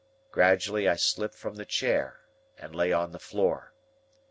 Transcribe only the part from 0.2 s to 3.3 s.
Gradually I slipped from the chair and lay on the